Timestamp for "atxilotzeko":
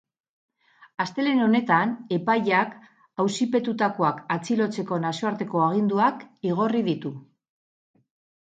4.39-5.01